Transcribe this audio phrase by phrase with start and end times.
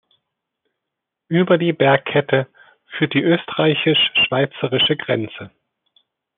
[1.27, 2.47] Über die Bergkette
[2.97, 5.51] führt die österreichisch-schweizerische Grenze.